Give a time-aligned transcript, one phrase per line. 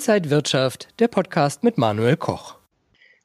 [0.00, 2.56] Inside Wirtschaft, der Podcast mit Manuel Koch.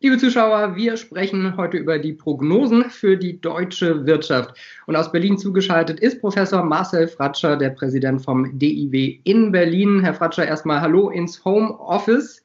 [0.02, 4.54] Liebe Zuschauer, wir sprechen heute über die Prognosen für die deutsche Wirtschaft.
[4.86, 10.02] Und aus Berlin zugeschaltet ist Professor Marcel Fratscher, der Präsident vom DIW in Berlin.
[10.02, 12.45] Herr Fratscher, erstmal Hallo ins Home Office.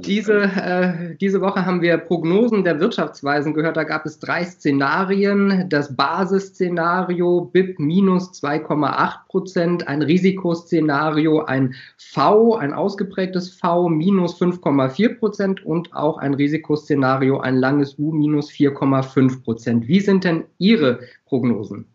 [0.00, 3.78] Diese, äh, diese Woche haben wir Prognosen der Wirtschaftsweisen gehört.
[3.78, 5.66] Da gab es drei Szenarien.
[5.70, 15.18] Das Basisszenario BIP minus 2,8 Prozent, ein Risikoszenario, ein V, ein ausgeprägtes V minus 5,4
[15.18, 19.88] Prozent und auch ein Risikoszenario, ein langes U minus 4,5 Prozent.
[19.88, 21.86] Wie sind denn Ihre Prognosen?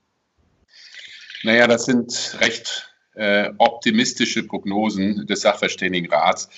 [1.44, 6.50] Naja, das sind recht äh, optimistische Prognosen des Sachverständigenrats.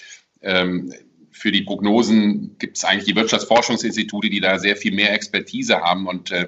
[0.41, 0.93] Ähm,
[1.35, 6.07] für die Prognosen gibt es eigentlich die Wirtschaftsforschungsinstitute, die da sehr viel mehr Expertise haben
[6.07, 6.47] und äh,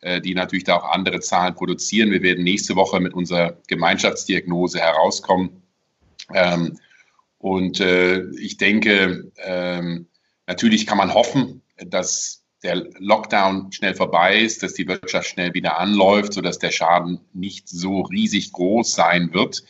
[0.00, 2.10] äh, die natürlich da auch andere Zahlen produzieren.
[2.10, 5.62] Wir werden nächste Woche mit unserer Gemeinschaftsdiagnose herauskommen.
[6.32, 6.78] Ähm,
[7.38, 10.06] und äh, ich denke, ähm,
[10.46, 15.78] natürlich kann man hoffen, dass der Lockdown schnell vorbei ist, dass die Wirtschaft schnell wieder
[15.78, 19.62] anläuft, sodass der Schaden nicht so riesig groß sein wird.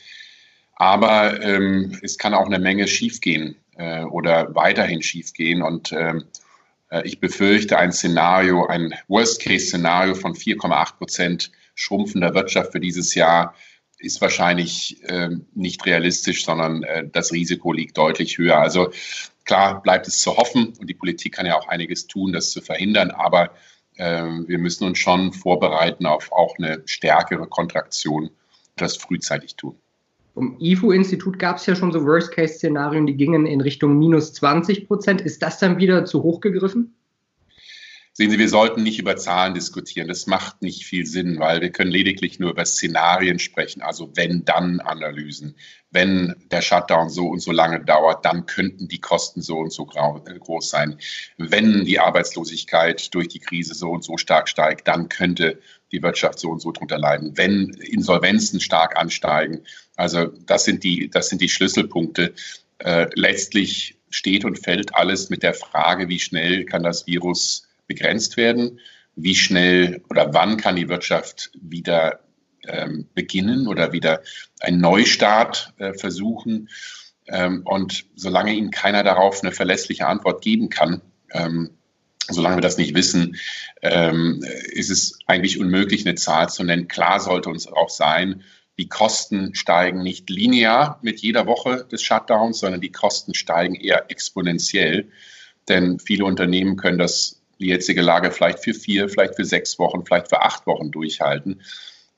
[0.75, 5.63] Aber ähm, es kann auch eine Menge schiefgehen äh, oder weiterhin schiefgehen.
[5.63, 6.25] Und ähm,
[6.91, 13.55] äh, ich befürchte ein Szenario, ein Worst-Case-Szenario von 4,8 Prozent schrumpfender Wirtschaft für dieses Jahr
[14.03, 18.59] ist wahrscheinlich äh, nicht realistisch, sondern äh, das Risiko liegt deutlich höher.
[18.59, 18.91] Also
[19.45, 22.61] klar bleibt es zu hoffen und die Politik kann ja auch einiges tun, das zu
[22.61, 23.55] verhindern, aber
[23.97, 28.31] äh, wir müssen uns schon vorbereiten auf auch eine stärkere Kontraktion,
[28.77, 29.79] das frühzeitig tun.
[30.35, 35.21] Vom IFO-Institut gab es ja schon so Worst-Case-Szenarien, die gingen in Richtung minus 20 Prozent.
[35.21, 36.95] Ist das dann wieder zu hoch gegriffen?
[38.15, 40.07] Sehen Sie, wir sollten nicht über Zahlen diskutieren.
[40.07, 45.57] Das macht nicht viel Sinn, weil wir können lediglich nur über Szenarien sprechen, also wenn-dann-Analysen.
[45.91, 49.89] Wenn der Shutdown so und so lange dauert, dann könnten die Kosten so und so
[49.95, 50.99] äh, groß sein.
[51.39, 55.59] Wenn die Arbeitslosigkeit durch die Krise so und so stark steigt, dann könnte
[55.91, 57.39] die Wirtschaft so und so drunter leiden.
[57.39, 59.63] Wenn Insolvenzen stark ansteigen,
[59.97, 62.35] also das sind die, das sind die Schlüsselpunkte.
[62.77, 68.37] Äh, letztlich steht und fällt alles mit der Frage, wie schnell kann das Virus begrenzt
[68.37, 68.81] werden,
[69.15, 72.21] wie schnell oder wann kann die Wirtschaft wieder
[72.67, 74.23] ähm, beginnen oder wieder
[74.61, 76.69] einen Neustart äh, versuchen.
[77.27, 81.71] Ähm, und solange Ihnen keiner darauf eine verlässliche Antwort geben kann, ähm,
[82.29, 83.37] solange wir das nicht wissen,
[83.83, 86.89] ähm, ist es eigentlich unmöglich, eine Zahl zu nennen.
[86.89, 88.45] Klar sollte uns auch sein,
[88.79, 94.11] die Kosten steigen nicht linear mit jeder Woche des Shutdowns, sondern die Kosten steigen eher
[94.11, 95.11] exponentiell.
[95.69, 100.05] Denn viele Unternehmen können das, die jetzige Lage vielleicht für vier, vielleicht für sechs Wochen,
[100.05, 101.63] vielleicht für acht Wochen durchhalten.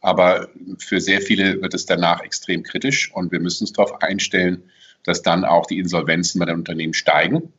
[0.00, 4.65] Aber für sehr viele wird es danach extrem kritisch und wir müssen uns darauf einstellen,
[5.04, 7.53] dass dann auch die Insolvenzen bei den Unternehmen steigen,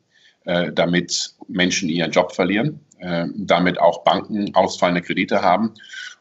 [0.45, 5.73] äh, damit Menschen ihren Job verlieren, äh, damit auch Banken ausfallende Kredite haben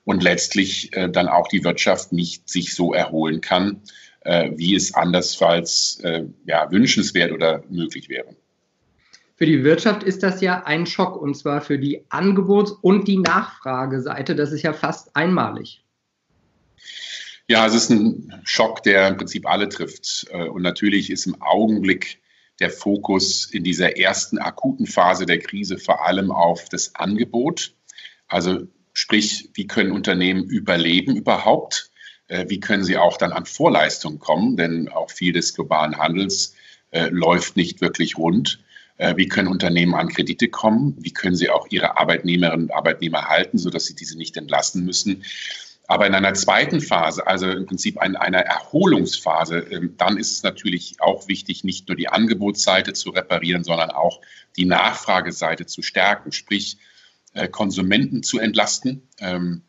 [0.05, 3.83] und letztlich äh, dann auch die Wirtschaft nicht sich so erholen kann,
[4.21, 8.37] äh, wie es andersfalls äh, ja, wünschenswert oder möglich wäre.
[9.37, 13.19] Für die Wirtschaft ist das ja ein Schock und zwar für die Angebots- und die
[13.19, 14.37] Nachfrageseite.
[14.37, 15.85] Das ist ja fast einmalig.
[17.49, 20.27] Ja, es ist ein Schock, der im Prinzip alle trifft.
[20.31, 22.21] Äh, und natürlich ist im Augenblick
[22.61, 27.75] der Fokus in dieser ersten akuten Phase der Krise vor allem auf das Angebot.
[28.29, 31.91] Also Sprich, wie können Unternehmen überleben überhaupt?
[32.29, 34.57] Äh, wie können sie auch dann an Vorleistungen kommen?
[34.57, 36.55] Denn auch viel des globalen Handels
[36.93, 38.61] äh, läuft nicht wirklich rund.
[38.97, 40.97] Äh, wie können Unternehmen an Kredite kommen?
[40.99, 45.25] Wie können sie auch ihre Arbeitnehmerinnen und Arbeitnehmer halten, sodass sie diese nicht entlassen müssen?
[45.87, 50.43] Aber in einer zweiten Phase, also im Prinzip in einer Erholungsphase, ähm, dann ist es
[50.43, 54.21] natürlich auch wichtig, nicht nur die Angebotsseite zu reparieren, sondern auch
[54.57, 56.33] die Nachfrageseite zu stärken.
[56.33, 56.79] Sprich,
[57.35, 59.63] äh, Konsumenten zu entlasten, ähm,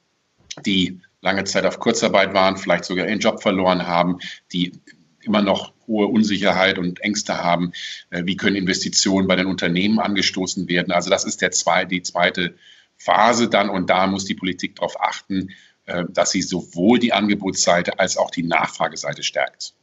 [0.66, 4.20] die lange Zeit auf Kurzarbeit waren, vielleicht sogar ihren Job verloren haben,
[4.54, 4.74] die
[5.26, 7.74] immer noch hohe Unsicherheit und Ängste haben.
[8.10, 10.92] Äh, wie können Investitionen bei den Unternehmen angestoßen werden?
[10.92, 12.56] Also das ist der zwei, die zweite
[12.98, 15.50] Phase dann und da muss die Politik darauf achten,
[15.86, 19.74] äh, dass sie sowohl die Angebotsseite als auch die Nachfrageseite stärkt.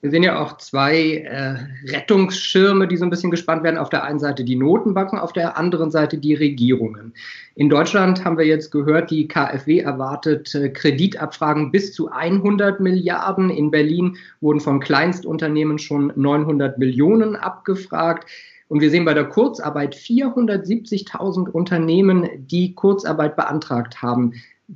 [0.00, 1.56] Wir sehen ja auch zwei äh,
[1.90, 3.78] Rettungsschirme, die so ein bisschen gespannt werden.
[3.78, 7.14] Auf der einen Seite die Notenbanken, auf der anderen Seite die Regierungen.
[7.56, 13.50] In Deutschland haben wir jetzt gehört, die KfW erwartet äh, Kreditabfragen bis zu 100 Milliarden.
[13.50, 18.30] In Berlin wurden von Kleinstunternehmen schon 900 Millionen abgefragt.
[18.68, 24.34] Und wir sehen bei der Kurzarbeit 470.000 Unternehmen, die Kurzarbeit beantragt haben.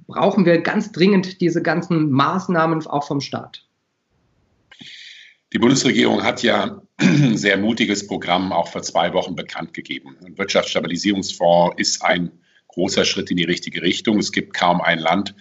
[0.09, 3.69] Brauchen wir ganz dringend diese ganzen Maßnahmen auch vom Staat?
[5.53, 10.17] Die Bundesregierung hat ja ein sehr mutiges Programm auch vor zwei Wochen bekannt gegeben.
[10.25, 12.33] Ein Wirtschaftsstabilisierungsfonds ist ein
[12.69, 14.19] großer Schritt in die richtige Richtung.
[14.19, 15.35] Es gibt kaum ein Land,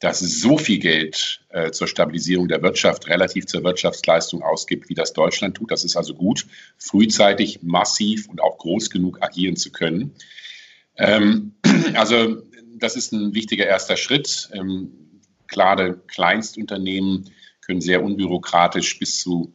[0.00, 5.14] das so viel Geld äh, zur Stabilisierung der Wirtschaft relativ zur Wirtschaftsleistung ausgibt, wie das
[5.14, 5.70] Deutschland tut.
[5.70, 6.46] Das ist also gut,
[6.76, 10.14] frühzeitig, massiv und auch groß genug agieren zu können.
[10.98, 11.54] Ähm,
[11.94, 12.42] also
[12.76, 14.50] das ist ein wichtiger erster Schritt.
[14.52, 14.90] Ähm,
[15.46, 17.30] klare Kleinstunternehmen
[17.66, 19.52] können sehr unbürokratisch bis zu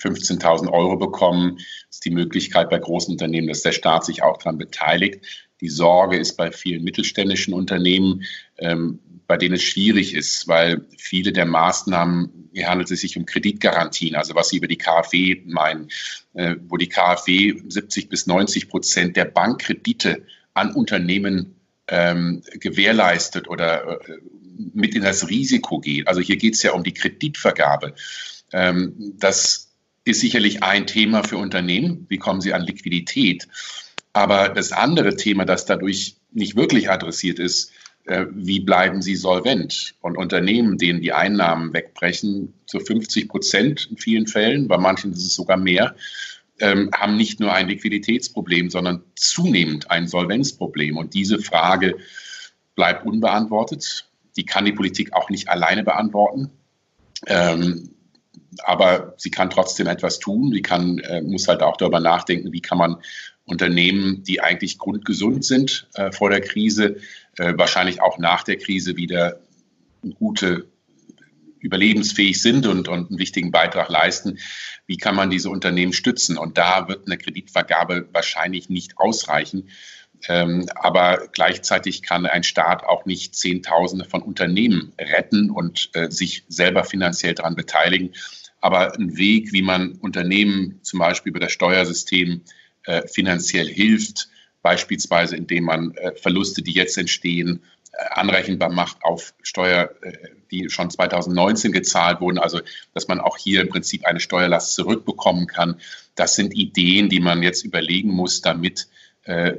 [0.00, 1.56] 15.000 Euro bekommen.
[1.56, 5.24] Das ist die Möglichkeit bei großen Unternehmen, dass der Staat sich auch daran beteiligt.
[5.60, 8.24] Die Sorge ist bei vielen mittelständischen Unternehmen,
[8.58, 13.26] ähm, bei denen es schwierig ist, weil viele der Maßnahmen, hier handelt es sich um
[13.26, 15.88] Kreditgarantien, also was Sie über die KfW meinen,
[16.34, 21.54] äh, wo die KfW 70 bis 90 Prozent der Bankkredite an Unternehmen
[21.86, 24.18] ähm, gewährleistet oder äh,
[24.74, 26.08] mit in das Risiko geht.
[26.08, 27.94] Also hier geht es ja um die Kreditvergabe.
[28.52, 29.72] Ähm, das
[30.04, 32.06] ist sicherlich ein Thema für Unternehmen.
[32.08, 33.48] Wie kommen sie an Liquidität?
[34.12, 37.72] Aber das andere Thema, das dadurch nicht wirklich adressiert ist,
[38.04, 39.94] äh, wie bleiben sie solvent?
[40.00, 45.24] Und Unternehmen, denen die Einnahmen wegbrechen, zu 50 Prozent in vielen Fällen, bei manchen ist
[45.24, 45.94] es sogar mehr,
[46.60, 50.96] ähm, haben nicht nur ein Liquiditätsproblem, sondern zunehmend ein Solvenzproblem.
[50.96, 51.96] Und diese Frage
[52.74, 54.08] bleibt unbeantwortet.
[54.36, 56.50] Die kann die Politik auch nicht alleine beantworten.
[57.26, 57.90] Ähm,
[58.64, 60.52] aber sie kann trotzdem etwas tun.
[60.52, 62.96] Sie kann, äh, muss halt auch darüber nachdenken, wie kann man
[63.44, 66.96] Unternehmen, die eigentlich grundgesund sind äh, vor der Krise,
[67.38, 69.40] äh, wahrscheinlich auch nach der Krise wieder
[70.18, 70.66] gute
[71.62, 74.38] überlebensfähig sind und, und einen wichtigen Beitrag leisten,
[74.86, 76.36] wie kann man diese Unternehmen stützen?
[76.36, 79.68] Und da wird eine Kreditvergabe wahrscheinlich nicht ausreichen.
[80.28, 86.44] Ähm, aber gleichzeitig kann ein Staat auch nicht Zehntausende von Unternehmen retten und äh, sich
[86.48, 88.12] selber finanziell daran beteiligen.
[88.60, 92.42] Aber ein Weg, wie man Unternehmen zum Beispiel über das Steuersystem
[92.84, 94.28] äh, finanziell hilft,
[94.62, 100.12] beispielsweise indem man äh, Verluste, die jetzt entstehen, äh, anrechenbar macht auf Steuer, äh,
[100.52, 102.38] die schon 2019 gezahlt wurden.
[102.38, 102.60] Also,
[102.94, 105.80] dass man auch hier im Prinzip eine Steuerlast zurückbekommen kann.
[106.14, 108.86] Das sind Ideen, die man jetzt überlegen muss, damit
[109.24, 109.54] äh,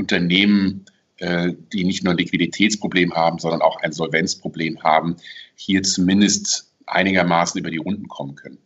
[0.00, 0.84] Unternehmen,
[1.18, 5.16] äh, die nicht nur ein Liquiditätsproblem haben, sondern auch ein Solvenzproblem haben,
[5.54, 8.58] hier zumindest einigermaßen über die Runden kommen können.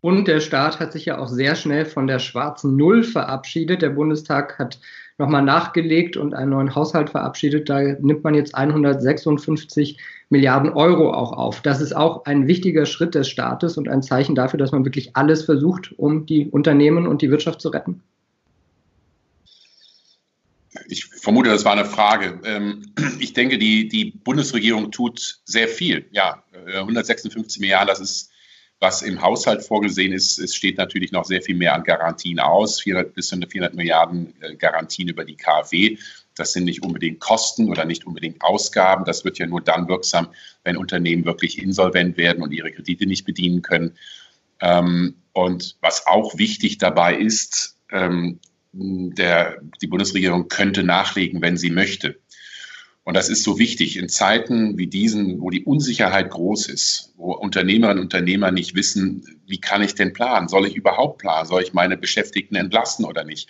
[0.00, 3.82] Und der Staat hat sich ja auch sehr schnell von der schwarzen Null verabschiedet.
[3.82, 4.80] Der Bundestag hat
[5.18, 7.68] nochmal nachgelegt und einen neuen Haushalt verabschiedet.
[7.68, 9.98] Da nimmt man jetzt 156
[10.30, 11.60] Milliarden Euro auch auf.
[11.60, 15.14] Das ist auch ein wichtiger Schritt des Staates und ein Zeichen dafür, dass man wirklich
[15.16, 18.02] alles versucht, um die Unternehmen und die Wirtschaft zu retten.
[20.90, 22.40] Ich vermute, das war eine Frage.
[22.44, 26.06] Ähm, ich denke, die, die Bundesregierung tut sehr viel.
[26.12, 28.30] Ja, 156 äh, Milliarden, das ist
[28.80, 32.80] was im Haushalt vorgesehen ist, es steht natürlich noch sehr viel mehr an Garantien aus,
[32.80, 35.98] 400 bis 400 Milliarden äh, Garantien über die KfW.
[36.34, 39.04] Das sind nicht unbedingt Kosten oder nicht unbedingt Ausgaben.
[39.04, 40.28] Das wird ja nur dann wirksam,
[40.64, 43.98] wenn Unternehmen wirklich insolvent werden und ihre Kredite nicht bedienen können.
[44.60, 48.40] Ähm, und was auch wichtig dabei ist, ähm,
[48.72, 52.20] der, die Bundesregierung könnte nachlegen, wenn sie möchte.
[53.02, 57.32] Und das ist so wichtig in Zeiten wie diesen, wo die Unsicherheit groß ist, wo
[57.32, 60.48] Unternehmerinnen und Unternehmer nicht wissen, wie kann ich denn planen?
[60.48, 61.48] Soll ich überhaupt planen?
[61.48, 63.48] Soll ich meine Beschäftigten entlassen oder nicht?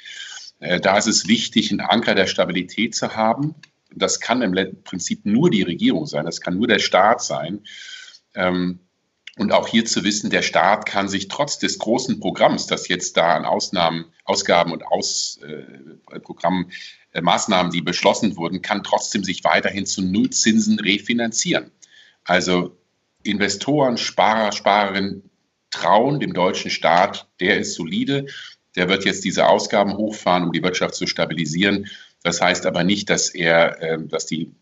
[0.61, 3.55] Äh, da ist es wichtig, einen Anker der Stabilität zu haben.
[3.95, 7.65] Das kann im Prinzip nur die Regierung sein, das kann nur der Staat sein.
[8.35, 8.79] Ähm,
[9.41, 13.17] und auch hier zu wissen, der Staat kann sich trotz des großen Programms, das jetzt
[13.17, 16.71] da an Ausnahmen, Ausgaben und Aus, äh, Programmen
[17.13, 21.71] äh, Maßnahmen, die beschlossen wurden, kann trotzdem sich weiterhin zu Nullzinsen refinanzieren.
[22.25, 22.77] Also
[23.23, 25.31] Investoren, Sparer, Sparerinnen
[25.71, 28.27] trauen dem deutschen Staat, der ist solide,
[28.77, 31.87] der wird jetzt diese Ausgaben hochfahren, um die Wirtschaft zu stabilisieren.
[32.23, 34.53] Das heißt aber nicht, dass er, äh, dass die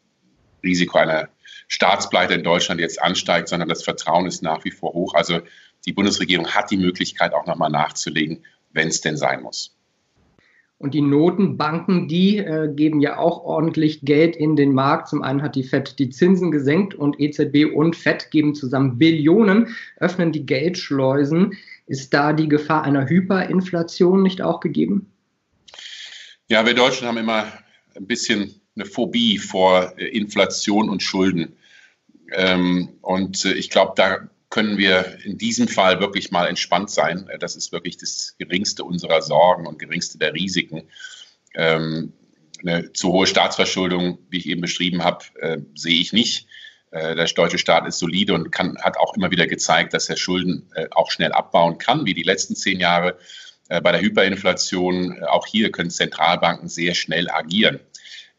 [0.63, 1.31] Risiko einer
[1.69, 5.15] Staatspleite in Deutschland jetzt ansteigt, sondern das Vertrauen ist nach wie vor hoch.
[5.15, 5.41] Also
[5.87, 9.75] die Bundesregierung hat die Möglichkeit, auch nochmal nachzulegen, wenn es denn sein muss.
[10.79, 15.09] Und die Notenbanken, die äh, geben ja auch ordentlich Geld in den Markt.
[15.09, 19.75] Zum einen hat die FED die Zinsen gesenkt und EZB und FED geben zusammen Billionen,
[19.97, 21.57] öffnen die Geldschleusen.
[21.87, 25.11] Ist da die Gefahr einer Hyperinflation nicht auch gegeben?
[26.49, 27.47] Ja, wir Deutschen haben immer
[27.97, 31.57] ein bisschen eine Phobie vor äh, Inflation und Schulden.
[32.33, 37.29] Ähm, und äh, ich glaube, da können wir in diesem Fall wirklich mal entspannt sein.
[37.39, 40.89] Das ist wirklich das geringste unserer Sorgen und geringste der Risiken.
[41.55, 42.13] Ähm,
[42.61, 46.47] eine zu hohe Staatsverschuldung, wie ich eben beschrieben habe, äh, sehe ich nicht.
[46.91, 50.17] Äh, der deutsche Staat ist solide und kann, hat auch immer wieder gezeigt, dass er
[50.17, 53.19] Schulden äh, auch schnell abbauen kann, wie die letzten zehn Jahre.
[53.69, 57.81] Äh, bei der Hyperinflation, auch hier können Zentralbanken sehr schnell agieren.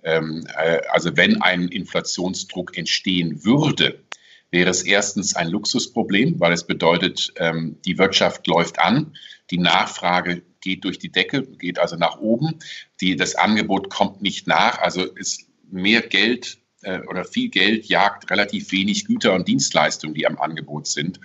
[0.04, 0.46] Ähm,
[0.92, 4.04] also wenn ein Inflationsdruck entstehen würde,
[4.52, 9.16] wäre es erstens ein Luxusproblem, weil es bedeutet, ähm, die Wirtschaft läuft an,
[9.52, 12.60] die Nachfrage geht durch die Decke, geht also nach oben,
[13.02, 18.30] die, das Angebot kommt nicht nach, also ist mehr Geld äh, oder viel Geld jagt
[18.32, 21.20] relativ wenig Güter und Dienstleistungen, die am Angebot sind.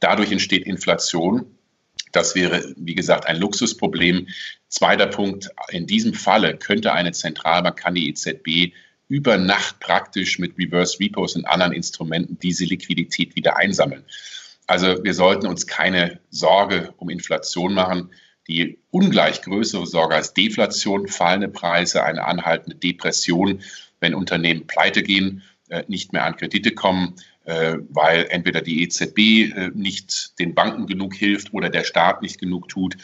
[0.00, 1.57] Dadurch entsteht Inflation.
[2.12, 4.28] Das wäre, wie gesagt, ein Luxusproblem.
[4.68, 8.74] Zweiter Punkt, in diesem Falle könnte eine Zentralbank, kann die EZB
[9.08, 14.04] über Nacht praktisch mit Reverse Repos und anderen Instrumenten diese Liquidität wieder einsammeln.
[14.66, 18.10] Also wir sollten uns keine Sorge um Inflation machen.
[18.48, 23.62] Die ungleich größere Sorge als Deflation, fallende Preise, eine anhaltende Depression,
[24.00, 27.14] wenn Unternehmen pleite gehen, äh, nicht mehr an Kredite kommen,
[27.88, 32.68] weil entweder die EZB äh, nicht den Banken genug hilft oder der Staat nicht genug
[32.68, 32.96] tut.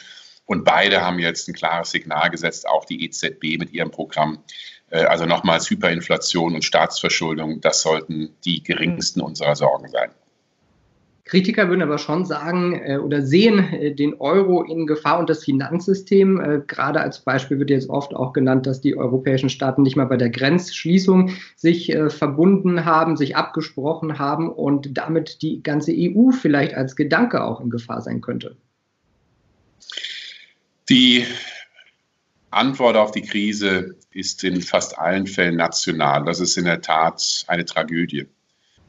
[0.45, 4.43] Und beide haben jetzt ein klares Signal gesetzt, auch die EZB mit ihrem Programm.
[4.91, 10.11] Also nochmals Hyperinflation und Staatsverschuldung, das sollten die geringsten unserer Sorgen sein.
[11.25, 15.43] Kritiker würden aber schon sagen äh, oder sehen äh, den Euro in Gefahr und das
[15.43, 16.39] Finanzsystem.
[16.39, 20.05] Äh, gerade als Beispiel wird jetzt oft auch genannt, dass die europäischen Staaten nicht mal
[20.05, 26.29] bei der Grenzschließung sich äh, verbunden haben, sich abgesprochen haben und damit die ganze EU
[26.29, 28.55] vielleicht als Gedanke auch in Gefahr sein könnte.
[30.89, 31.25] Die
[32.51, 36.23] Antwort auf die Krise ist in fast allen Fällen national.
[36.23, 38.27] Das ist in der Tat eine Tragödie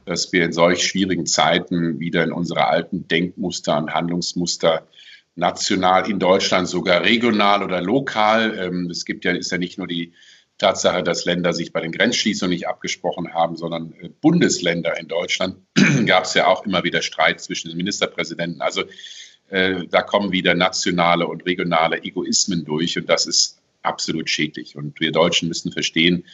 [0.07, 4.87] dass wir in solch schwierigen Zeiten wieder in unsere alten Denkmuster und Handlungsmuster
[5.35, 8.57] national in Deutschland, sogar regional oder lokal.
[8.57, 10.13] Ähm, es gibt ja, ist ja nicht nur die
[10.57, 15.57] Tatsache, dass Länder sich bei den Grenzschließungen nicht abgesprochen haben, sondern äh, Bundesländer in Deutschland
[16.05, 18.61] gab es ja auch immer wieder Streit zwischen den Ministerpräsidenten.
[18.61, 18.83] Also
[19.49, 24.77] äh, da kommen wieder nationale und regionale Egoismen durch und das ist absolut schädlich.
[24.77, 26.25] Und wir Deutschen müssen verstehen,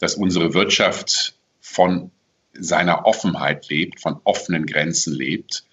[0.00, 2.10] dass unsere Wirtschaft von
[2.54, 5.64] seiner Offenheit lebt, von offenen Grenzen lebt.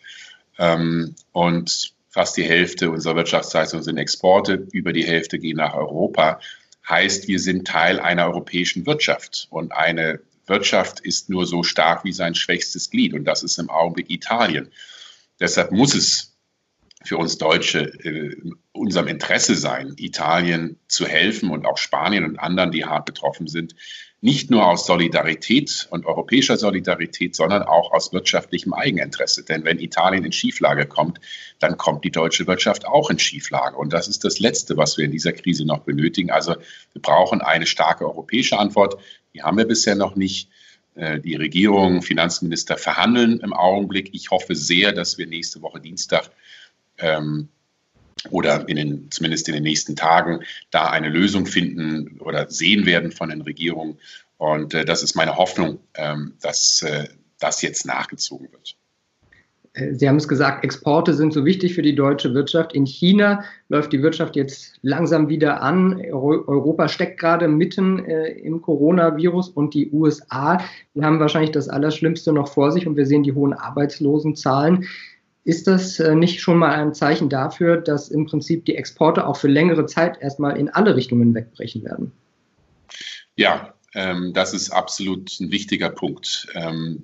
[0.58, 6.40] Ähm, und fast die Hälfte unserer Wirtschaftsleistung sind Exporte, über die Hälfte gehen nach Europa.
[6.88, 9.48] Heißt, wir sind Teil einer europäischen Wirtschaft.
[9.52, 13.14] Und eine Wirtschaft ist nur so stark wie sein schwächstes Glied.
[13.14, 14.72] Und das ist im Augenblick Italien.
[15.40, 16.36] Deshalb muss es
[17.04, 18.36] für uns Deutsche äh,
[18.72, 23.76] unserem Interesse sein, Italien zu helfen und auch Spanien und anderen, die hart betroffen sind,
[24.22, 29.44] nicht nur aus Solidarität und europäischer Solidarität, sondern auch aus wirtschaftlichem Eigeninteresse.
[29.44, 31.22] Denn wenn Italien in Schieflage kommt,
[31.60, 33.78] dann kommt die deutsche Wirtschaft auch in Schieflage.
[33.78, 36.32] Und das ist das Letzte, was wir in dieser Krise noch benötigen.
[36.32, 36.56] Also
[36.94, 39.00] wir brauchen eine starke europäische Antwort.
[39.34, 40.50] Die haben wir bisher noch nicht.
[40.96, 44.10] Äh, die Regierung, Finanzminister verhandeln im Augenblick.
[44.14, 46.30] Ich hoffe sehr, dass wir nächste Woche Dienstag
[46.98, 47.48] ähm,
[48.30, 53.12] oder in den, zumindest in den nächsten Tagen da eine Lösung finden oder sehen werden
[53.12, 53.98] von den Regierungen.
[54.38, 57.08] Und äh, das ist meine Hoffnung, ähm, dass äh,
[57.40, 58.76] das jetzt nachgezogen wird.
[59.74, 62.74] Äh, Sie haben es gesagt, Exporte sind so wichtig für die deutsche Wirtschaft.
[62.74, 66.00] In China läuft die Wirtschaft jetzt langsam wieder an.
[66.12, 70.60] Europa steckt gerade mitten äh, im Coronavirus und die USA,
[70.94, 74.86] die haben wahrscheinlich das Allerschlimmste noch vor sich und wir sehen die hohen Arbeitslosenzahlen.
[75.50, 79.36] Ist das äh, nicht schon mal ein Zeichen dafür, dass im Prinzip die Exporte auch
[79.36, 82.12] für längere Zeit erstmal in alle Richtungen wegbrechen werden?
[83.36, 86.50] Ja, ähm, das ist absolut ein wichtiger Punkt.
[86.54, 87.02] Ähm,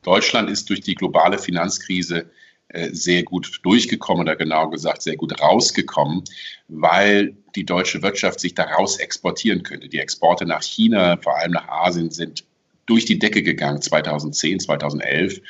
[0.00, 2.30] Deutschland ist durch die globale Finanzkrise
[2.68, 6.24] äh, sehr gut durchgekommen oder genau gesagt sehr gut rausgekommen,
[6.68, 9.90] weil die deutsche Wirtschaft sich daraus exportieren könnte.
[9.90, 12.44] Die Exporte nach China, vor allem nach Asien, sind
[12.92, 15.40] durch die Decke gegangen 2010, 2011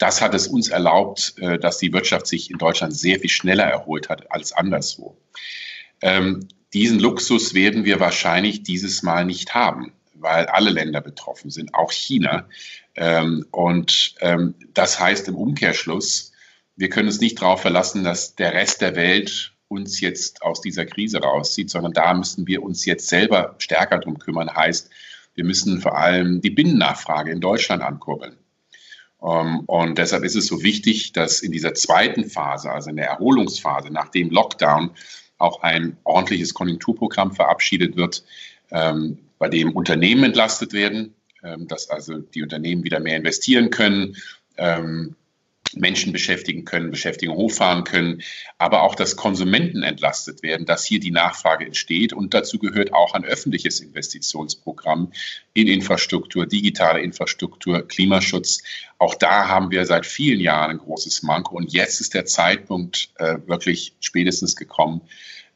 [0.00, 3.64] das hat es uns erlaubt, äh, dass die Wirtschaft sich in Deutschland sehr viel schneller
[3.64, 5.16] erholt hat als anderswo.
[6.00, 11.74] Ähm, diesen Luxus werden wir wahrscheinlich dieses Mal nicht haben, weil alle Länder betroffen sind,
[11.74, 12.48] auch China.
[12.94, 16.32] Ähm, und ähm, das heißt im Umkehrschluss,
[16.76, 20.86] wir können uns nicht darauf verlassen, dass der Rest der Welt uns jetzt aus dieser
[20.86, 24.54] Krise rauszieht, sondern da müssen wir uns jetzt selber stärker drum kümmern.
[24.54, 24.88] Heißt,
[25.40, 28.36] wir müssen vor allem die Binnennachfrage in Deutschland ankurbeln.
[29.22, 33.06] Ähm, und deshalb ist es so wichtig, dass in dieser zweiten Phase, also in der
[33.06, 34.90] Erholungsphase nach dem Lockdown,
[35.38, 38.22] auch ein ordentliches Konjunkturprogramm verabschiedet wird,
[38.70, 44.16] ähm, bei dem Unternehmen entlastet werden, ähm, dass also die Unternehmen wieder mehr investieren können,
[45.74, 48.22] Menschen beschäftigen können, Beschäftigung hochfahren können,
[48.58, 52.12] aber auch, dass Konsumenten entlastet werden, dass hier die Nachfrage entsteht.
[52.12, 55.12] Und dazu gehört auch ein öffentliches Investitionsprogramm
[55.54, 58.62] in Infrastruktur, digitale Infrastruktur, Klimaschutz.
[58.98, 61.56] Auch da haben wir seit vielen Jahren ein großes Manko.
[61.56, 65.02] Und jetzt ist der Zeitpunkt äh, wirklich spätestens gekommen,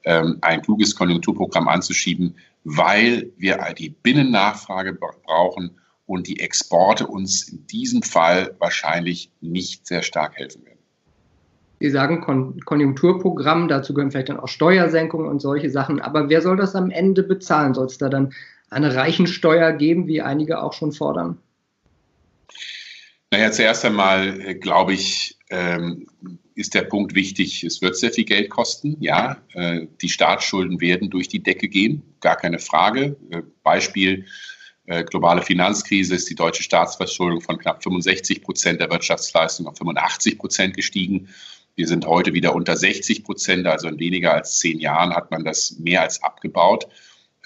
[0.05, 7.67] ähm, ein kluges Konjunkturprogramm anzuschieben, weil wir die Binnennachfrage brauchen und die Exporte uns in
[7.67, 10.79] diesem Fall wahrscheinlich nicht sehr stark helfen werden.
[11.81, 16.01] Sie sagen Kon Konjunkturprogramm, dazu gehören vielleicht dann auch Steuersenkungen und solche Sachen.
[16.01, 17.75] Aber wer soll das am Ende bezahlen?
[17.75, 18.33] Soll es da dann
[18.71, 21.39] eine Reichensteuer geben, wie einige auch schon fordern?
[23.31, 26.07] Naja, zuerst einmal äh, glaube ich, ähm,
[26.55, 28.97] ist der Punkt wichtig, es wird sehr viel Geld kosten.
[29.01, 33.17] Ja, äh, die Staatsschulden werden durch die Decke gehen, gar keine Frage.
[33.31, 34.25] Äh, Beispiel,
[34.87, 40.77] globale Finanzkrise ist die deutsche Staatsverschuldung von knapp 65 Prozent der Wirtschaftsleistung auf 85 Prozent
[40.77, 41.29] gestiegen.
[41.77, 45.45] Wir sind heute wieder unter 60 Prozent, also in weniger als zehn Jahren hat man
[45.45, 46.87] das mehr als abgebaut.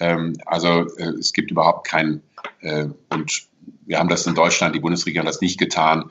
[0.01, 2.23] Ähm, also äh, es gibt überhaupt keinen,
[2.61, 3.49] äh, und
[3.87, 6.11] wir haben das in Deutschland, die Bundesregierung hat das nicht getan,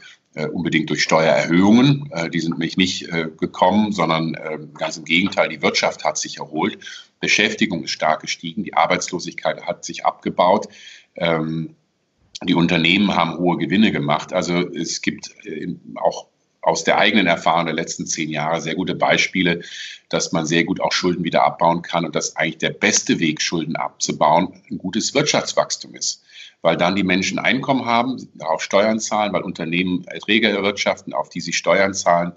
[0.52, 2.12] unbedingt durch Steuererhöhungen.
[2.32, 4.34] Die sind nämlich nicht gekommen, sondern
[4.78, 6.78] ganz im Gegenteil, die Wirtschaft hat sich erholt.
[7.20, 10.68] Beschäftigung ist stark gestiegen, die Arbeitslosigkeit hat sich abgebaut.
[11.18, 11.76] Ähm,
[12.44, 14.32] die Unternehmen haben hohe Gewinne gemacht.
[14.34, 16.28] Also es gibt äh, auch
[16.62, 19.62] aus der eigenen Erfahrung der letzten zehn Jahre sehr gute Beispiele,
[20.10, 23.42] dass man sehr gut auch Schulden wieder abbauen kann und dass eigentlich der beste Weg,
[23.42, 26.24] Schulden abzubauen, ein gutes Wirtschaftswachstum ist.
[26.62, 31.40] Weil dann die Menschen Einkommen haben, darauf Steuern zahlen, weil Unternehmen Erträge erwirtschaften, auf die
[31.40, 32.34] sie Steuern zahlen.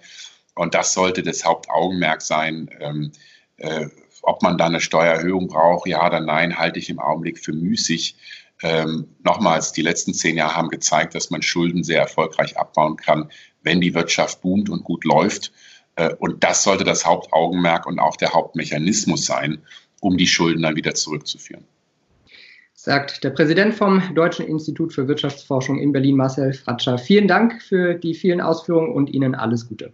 [0.55, 2.71] Und das sollte das Hauptaugenmerk sein.
[2.81, 3.13] Ähm,
[3.57, 3.89] äh,
[4.23, 8.17] ob man da eine Steuererhöhung braucht, ja oder nein, halte ich im Augenblick für müßig.
[8.63, 13.31] Ähm, nochmals, die letzten zehn Jahre haben gezeigt, dass man Schulden sehr erfolgreich abbauen kann,
[13.63, 15.53] wenn die Wirtschaft boomt und gut läuft.
[15.97, 19.63] Äh, und das sollte das Hauptaugenmerk und auch der Hauptmechanismus sein,
[20.01, 21.65] um die Schulden dann wieder zurückzuführen.
[22.75, 26.97] Sagt der Präsident vom Deutschen Institut für Wirtschaftsforschung in Berlin, Marcel Fratscher.
[26.97, 29.93] Vielen Dank für die vielen Ausführungen und Ihnen alles Gute.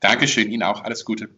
[0.00, 1.30] Dankeschön, Ihnen auch alles Gute.